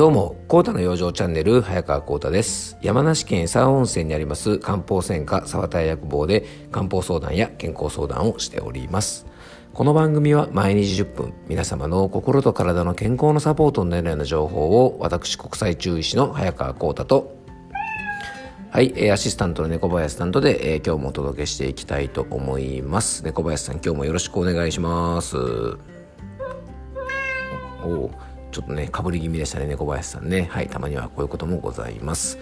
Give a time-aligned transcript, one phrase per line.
[0.00, 2.78] どうも、コータの養生チャンネル、早川コータです。
[2.80, 9.26] 山梨県佐温泉にあります漢方専科沢田薬房で漢方相談や健康相談をしております。
[9.74, 17.36] この番組は毎日10分、皆様の心と体の健康のサポートになるような情報を、私国際中医師の早川コータと、
[18.70, 23.22] はい、アシスタントの猫林さんとで、えー、今日もお届けしていきたいと思います。
[23.22, 25.36] 猫林さん、今日もよろしくお願いします。
[27.82, 28.10] お
[28.50, 30.48] ちょっとね、かぶり気味でしたね、猫林さんね。
[30.50, 32.38] はい、たまにはこういうこともございます。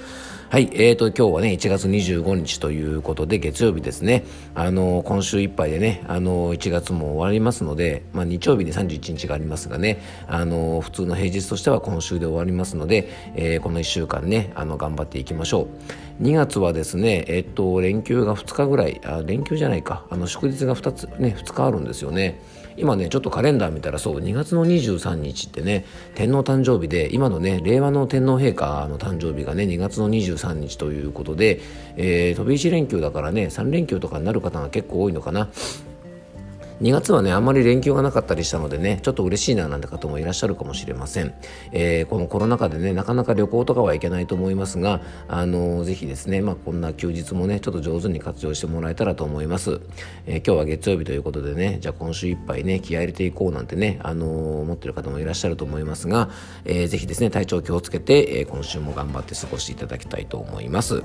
[0.50, 4.24] はい、えーと、今日はね、1月25日ということで、月曜日ですね。
[4.54, 15.68] あの、今週いっぱいでね、あの、1月も終わりますので、まあ、日曜日に31日がありますがね、あの、普通の平日としては今週で終わりますので、えー、この1週間ね、あの、頑張っていきましょ
[16.20, 16.22] う。
[16.22, 22.40] 2月はですね、えっと、連休が2日ぐらい、あ、連休じゃないか、あの、祝日が2つ、ね、2日あるんですよね。
[22.78, 31.60] 今ねちょっとカレンダー見たらそう2月の23日ってね天皇誕生日で今のね令和の天皇陛下の誕生日がね2月の23日ということで、
[31.96, 35.48] えー、飛び石連休だからね3連休とかになる方が結構多いのかな。
[36.80, 41.34] 2月はねあんまり連休がなかったりしたのでねちょっと嬉しいななんて方もいらっしゃるかもしれません、
[41.72, 49.80] えー、このコロナ禍でねなかなか旅行とかはいけないと思いますがあのー、ぜひですね、まあ、こんな休日もねちょっと上手に活用してもらえたらと思います、
[50.26, 56.30] えー、今日は月曜日ということでねじゃあ今週いっぱいね気合入れていこうなんてねあのー、思ってる方もいらっしゃると思いますが、
[56.64, 61.02] えー、ぜひですね体調気をつけて、え、今週も頑張って過ごしていただきたいと思います。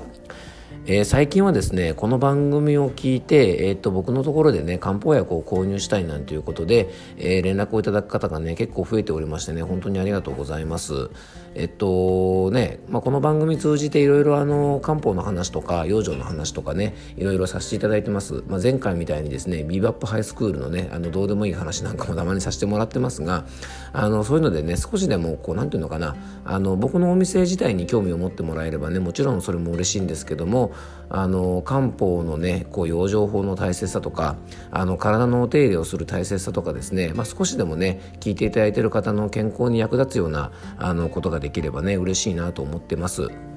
[0.86, 11.10] えー、最近はですねこの番組を聞いて、えー、と僕のところでね漢方薬を購入したいなんていうことで、えー、連絡をいただく方がね結構増えておりましてね本当にありがとうございます。
[11.54, 23.46] えっとね、まあ、この番組通じていろいろあの漢方の話とか養生の話とかねいろいろさせていただいてます、まあ、前回みたいにですねビーバップハイスクールのねあのどうでもいい話なんかもたまにさせてもらってますが
[23.92, 30.63] あのそういうのでね少しでもこうなんていうのかなあの僕のお店自体に興味を持ってもらえればねもちろんそれも嬉しいんですけども
[31.08, 34.36] あの漢方のねこう養生法の大切さとか
[34.70, 43.53] あの体のお手入れをする大切さとかですね、まあ、少しでもね聞いていただいている方の健康に役立つようなあのことができればね嬉しいなと思ってます。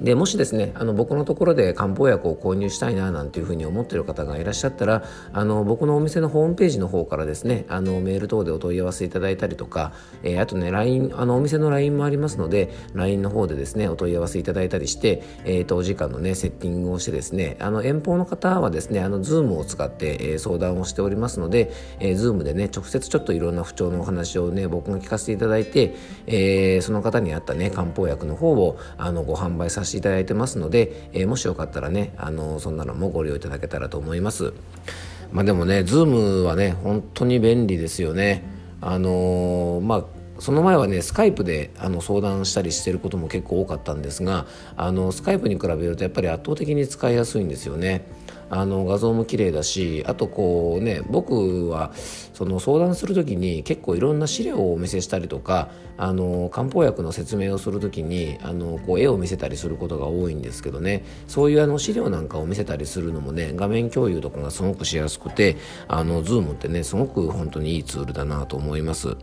[0.00, 9.92] でもしですねあの僕のところで漢方薬を購入したいななんていうふうに思ってる方がいらっしゃったらあの僕のお店のホームページの方からですねあのメール等でお問い合わせいただいたりとか、
[10.22, 25.94] えー、あとね LINE あのお店の LINE もありますので LINE の方でですねお問い合わせいただいたりして、えー、とお時間のねセッティングをしてですねあの遠方の方はですねあの Zoom を使って、えー、相談をしておりますので、えー、Zoom でね直接ちょっといろんな不調のお話をね僕が聞かせていただいて、
[26.26, 34.52] えー、その方に合ったね漢方薬の方をあのご販売させていただいてますのでので、えー、もしよかったらねあのそんなのもご利用いただけたらと思います
[35.32, 38.44] まあでもね Zoom はね本当に便利ですよね
[38.80, 40.04] あのー、まあ
[40.38, 44.46] その前はねスカイプであの相談したりしてることも結構多かったんですが
[44.76, 48.06] あのスカイプに比べるとやっぱり圧倒的に使いやすいんですよね。
[48.48, 51.92] あの画像も綺麗だしあとこうね僕は
[52.32, 65.56] その相談する時に結構いろんな資料をお見せしたりとかあの漢方薬の説明をする時にあのこう絵を見せたりすることが多いんですけどねそういうあの資料なんかを見せたりするのもね画面共有とかがすごくしやすくて
[65.88, 69.16] あの Zoom ってねすごく本当にいいツールだなと思います。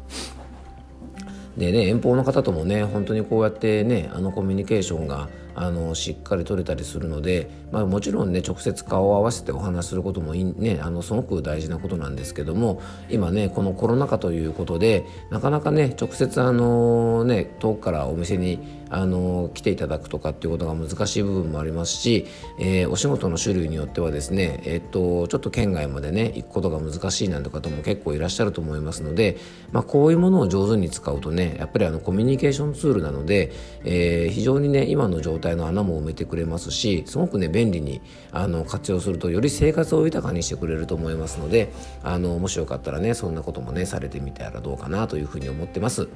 [1.57, 22.27] でね遠方の方ともね本当にこうやってねあのコミュニケーションがあのしっかり取れたりするので、まあ、もちろんね直接顔を合わせてお話しすることもいい、ね、あのすごく大事なことなんですけども今ねこのコロナ禍ということでなかなかね直接あのね遠くからお店にあの来ていただくとかっていうことが難しい部分もありますし、
[22.59, 29.37] えー、お仕事の種類によってはですね、えー、っとちょっと県外までね行くことが難しいなんて方も結構いらっしゃると思いますので、
[29.71, 33.51] まあ、こういうものを上手に使うとねやっぱりあのコミュニケーションツールなので、
[33.83, 41.71] えー、非常にね今の状態体の穴も埋めてくれますしすごくね便利にあの活用するとより生活を豊かにしてくれると思いますので
[42.01, 46.07] あのもしよかったらねそんなこともねされてみたらどうかなというふうに思ってます。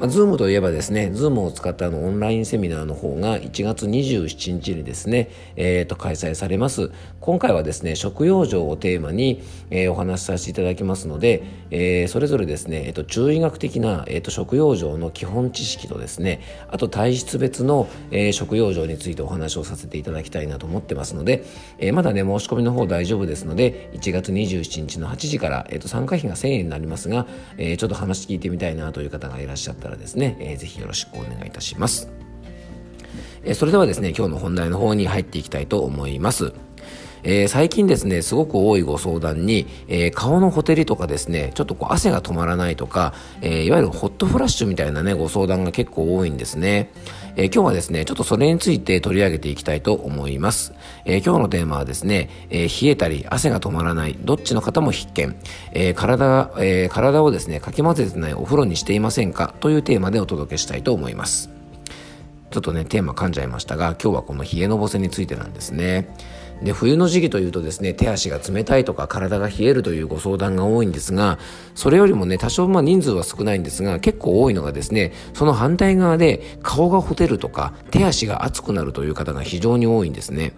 [0.00, 6.90] まあ、Zoom といえばですね、Zoom を使ったあのオンラインセミナーの方が1月27日にですね、えー、と開催されます。
[7.20, 21.44] 今回はですね、食用生をテーマに、えー、お話しさせていただきますので、えー、それぞれですね、えー、と中医学的な、えー、と食用生の基本知識とですね、あと体質別の、えー、食用生についてお話をさせていただきたいなと思ってますので、
[21.76, 27.26] えー、まだね、申し込みの方大丈夫ですので、1月27日の8時から、えー、と参加費が1000円になりますが、
[27.58, 32.10] えー、ちょっと話聞いてみたいなという方がいらっしゃったららですね、えー、ぜひよろしくお願いいたします。
[33.42, 36.52] えー、それではですね、今日の本題の方に入っていきたいと思います。
[37.22, 46.90] えー、最近ですね、すごく多いご相談に、えー、顔のほてりとかですね、ちょっとこう汗が止まらないとか、えー、いわゆるホットフラッシュみたいなね、ご相談が結構多いんですね。
[47.36, 50.72] え今日はですね、ちょっとそれについて取り上げていきたいと思います。
[51.04, 55.36] え今日のテーマはですね、え冷えたり汗が止まらない、どっちの方も必見、
[55.72, 61.50] え体、え体をですね、かき混ぜてないお風呂にしていませんかというテーマでお届けしたいと思います。
[62.50, 66.08] ちょっとね、テーマ噛んじゃいましたが、今日はこの冷えのぼせについてなんですね。
[66.62, 71.38] で冬の時期というとですね手足が冷たいとか体が冷えるというご相談が多いんですが
[71.74, 80.52] それよりもね多少まあ人数は少ないんですが結構多いのがですねその反対側で顔がほてるとか手足が熱くなるという方が非常に多いんですね。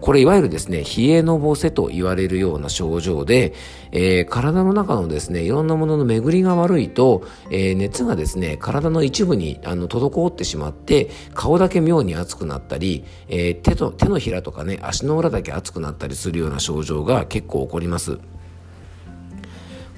[0.00, 3.52] これいわゆるですね、冷えのぼせと言われるような症状で、
[3.90, 18.18] えー、体の中のですね、いろんなものの巡りが悪いと、えー、熱がですね、体の一部にあの滞ってしまって、顔だけ妙に熱くなったり、えー、手と、手のひらとかね、足の裏だけ熱くなったりするような症状が結構起こります。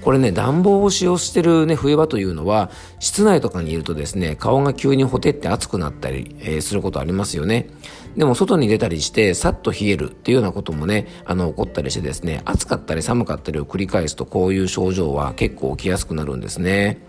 [0.01, 7.69] これね、暖房を使用してるね、冬場というのは、室内とかにいるとですね、顔が急にほてって熱くなったり、えー、することありますよね。
[8.15, 17.01] でも外に出たりして、さっと冷えるっていうようなこともね、あの、起こったりしてですね、暑かったり寒かったりを繰り返すと、こういう症状は結構起きやすくなるんですね。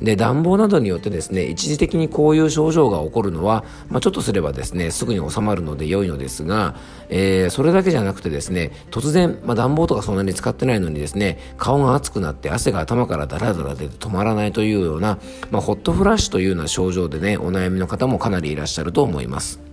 [0.00, 6.76] で暖房などによってですね一時的にこういう症状が起こるのは、まあ、ちょっとすればですねすぐに収まるので良いのですが、
[7.08, 15.18] えー、それだけじゃなくてですね突然、まあ、暖房とかそんなに使ってないのにですね顔が熱くなって汗が頭からダラダラ出て止まらないというような、
[15.50, 19.65] まあ、ホットフラッシュというような症状でねお悩みの方もかなりいらっしゃると思います。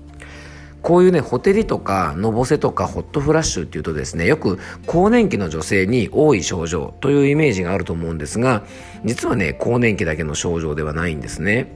[0.83, 8.63] こういうね、ほてりとか、のぼせとか、ホットフラッシュっていうとですね、よく更年期の女性に多い症状というイメージがあると思うんですが、
[9.05, 11.71] 実はね、更年期だけの症状ではないんですね。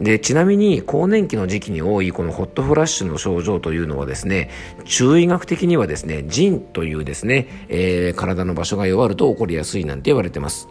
[0.00, 4.48] で、ちなみに更年期の時期に多いこのホットフラッシュの症状というのはですね、
[4.86, 10.66] 中医学的にはですね、腎というですね、えー、体の場所が弱ると起こりやすいなんて言われてます。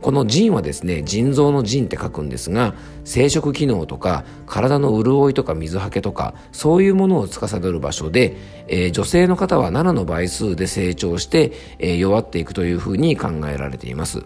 [0.00, 2.74] この腎はですね腎臓の腎って書くんですが
[3.04, 8.36] 生殖機能とか体の潤いとか水はけとかそういうものを司る場所で、
[8.68, 14.18] えー、女性の方は7の倍数で成長して、えー、弱っていくというふうに考えられています、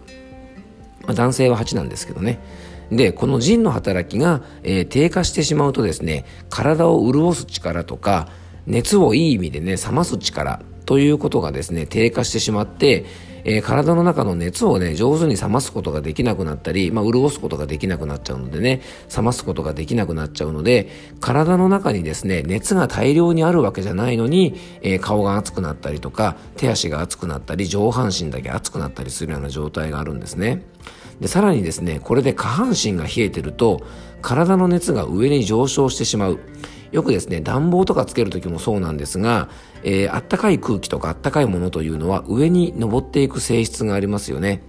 [1.01, 2.39] まあ、男性は8なんですけどね。
[2.91, 8.27] でこの腎の働きが、えー、低下してしまうとですね体を潤す力とか
[8.67, 13.05] 熱をいい意味でね冷ます力ということがですね低下してしまって
[13.45, 18.81] えー、体の中の熱をね、上手に冷ますことができなくなったり、まあ、潤すことができなくなっちゃうのでね、
[19.15, 30.63] 冷ますことができなくなっちゃうので、体の中にですね、熱が大量にあるわけじゃないのに、えー、顔が熱くなったりとか、手足が熱くなったり、上半身だけ熱くなったりするような状態があるんですね。
[31.19, 33.81] で、さらにですね、これで下半身が冷えてると、
[34.21, 36.39] 体の熱が上に上昇してしまう。
[36.93, 39.49] よくですね、暖房とかつける時もそうなんですが、
[39.83, 44.61] えー、あったかい空気とかあったかいものというのは上に登っていく性質がありますよね。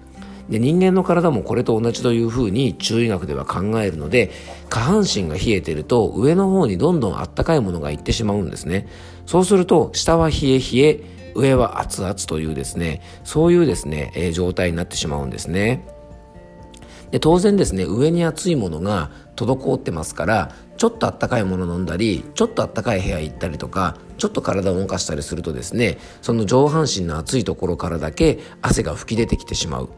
[0.49, 4.31] で人間の体もこれと同じというふうに中医学では考えるので
[4.69, 8.87] 下半身が冷えてると上の方にどんどんあったかいものがいってしまうんですね
[9.25, 11.00] そうすると下は冷え冷え
[11.35, 15.87] 上は熱々というですねそういうですね、えー、状態になってしまうんですね
[17.14, 29.90] で当然ですね上に熱いものが滞ってますからちょっとあったかいもの飲んだりちょっとあったかい部屋行ったりとかちょっと体を動かしたりするとですねその上半身の熱いところからだけ汗が噴き出てきてしまう。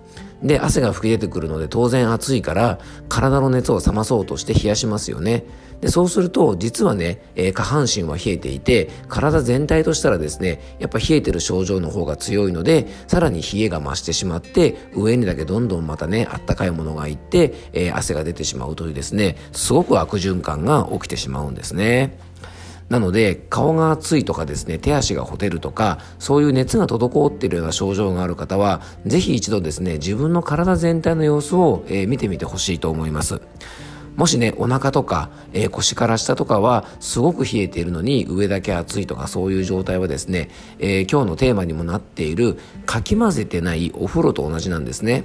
[0.42, 5.44] で汗が噴き出てくるので当然暑いから体の熱を冷まそうとして冷やしますよね
[5.80, 22.18] でそうすると実はね、えー、下半身は冷えていて体全体としたらですねやっぱ冷えてる症状の方が強いのでさらに冷えが増してしまって上にだけどんどんまたねあったかいものがいって、えー、汗が出てしまうというですねすごく悪循環が起きてしまうんですね。
[22.88, 33.40] なので顔が熱いとかですね手足がほてるとかそういう熱が滞っているような症状がある方はぜひ一度ですね自分の体全体の様子を、えー、見てみてほしいと思います。
[34.16, 45.25] もしねお腹とか、えー、腰から下とかはすごく冷えているのに上だけ熱いとかそういう状態はですね、えー、今日のテーマにもなっているかき混ぜてないお風呂と同じなんですね。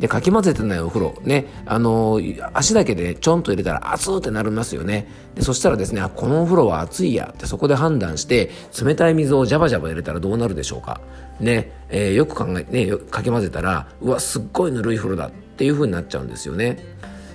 [0.00, 5.06] でかき混ぜてないお風呂ねあのー、足だけで、ちょんと入れたら熱ってなりますよね。
[5.34, 8.50] でそしたらですねこのお風呂は熱いやってそこで判断して
[8.84, 11.00] 冷たい水をジャバジャバ入れたらどうなるでしょうか。
[11.40, 16.78] ね、えー、よく考えねかき混ぜたらうわすっごいぬるい風呂だっていう風になっちゃうんですよね。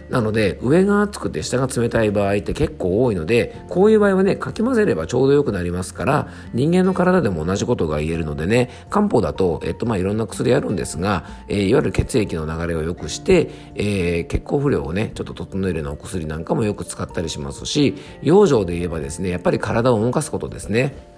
[0.09, 21.17] なので上が熱くて下が冷たい場合って結構多いのでこういう場合はねかき混ぜればちょうど良くなりますから人間の体でも同じことが言えるのでね漢方だと、えっとまあ、いろんな薬あるんですが、えー、いわゆる血液の流れを良くして、えー、血行不良をねちょっと整えるようなお薬なんかもよく使ったりしますし養生で言えばですねやっぱり体を動かすことですね。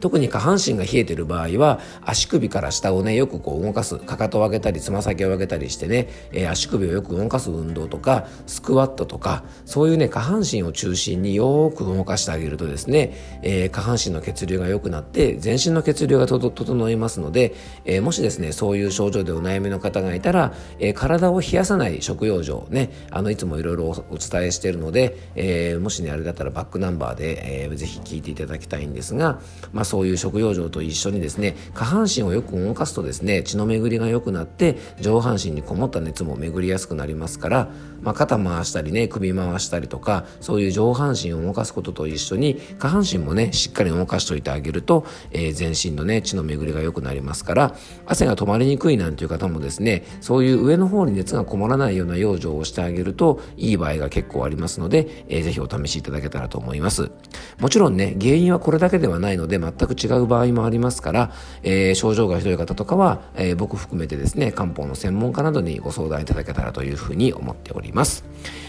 [0.00, 3.96] 特に下半身が冷えてる場合は足首から下をねよくこう動かす。
[3.98, 17.54] かかとを上げたりつま先を上げたりしてね、えー、足首をよく動かす運動とかスクワットとかそういうね下半身を中心によく動かしてあげるとですね、えー、下半身の血流が良くなって全身の血流が整いますので、
[17.84, 29.40] えー、もしですねそういう症状でお悩みの方がいたら、え体を冷やさない食用状ねあのいつもいろいろお伝えしているので、えもしねあれだったらバックナンバーで、えー、ぜひ聞いていただきたいんですが、
[29.72, 37.68] まあ、そういう食用状と一緒にですね下半身をよく動かすとですね血の巡りが良くなって上半身にこもった熱も巡りやすくなりますから、
[38.00, 47.74] まあ、肩回したりね首回したりとかそういう上半身を動かすことと一緒に下半身もねしっかり動かしておいてあげると、えー、全身のね血の巡りが良くなりますから
[48.06, 57.10] 汗が止まりにくいなんていう方もですねそういう上の方に熱がこもらないような養生をしてあげるといい場合が結構ありますので、えー、ぜひお試しいただけたらと思います。
[57.58, 61.32] もちろんね原因はこれだけではないので全く違う場合もありますから、
[61.62, 68.24] えー、症状がひどい方とかは、えー、僕含めてですね漢方の専門家などにご相談いただけたらというふうに思っております、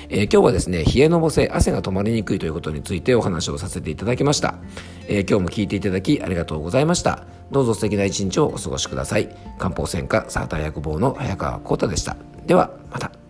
[0.10, 4.56] えー、今日はですね冷えのぼせ汗が止まりにくいということについてお話をさせていただきました、
[5.08, 7.24] えー、今日も聞いていただきありがとうございました。
[7.52, 9.30] どうぞ素敵な一日をお過ごしください。
[9.60, 12.16] 漢方専科サーター薬房の早川浩太でした。
[12.48, 13.21] ではまた。